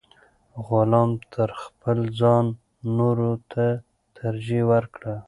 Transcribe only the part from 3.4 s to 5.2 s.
ته ترجیح ورکړه.